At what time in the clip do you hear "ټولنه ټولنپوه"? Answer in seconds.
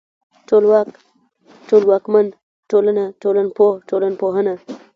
2.69-3.71